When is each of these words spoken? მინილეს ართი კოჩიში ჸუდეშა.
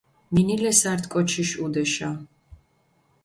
მინილეს 0.35 0.79
ართი 0.91 1.07
კოჩიში 1.13 1.43
ჸუდეშა. 1.57 2.09